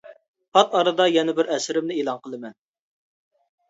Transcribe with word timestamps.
پات 0.57 0.73
ئارىدا 0.79 1.07
يەنە 1.17 1.37
بىر 1.41 1.53
ئەسىرىمنى 1.59 2.01
ئېلان 2.01 2.27
قىلىمەن. 2.27 2.61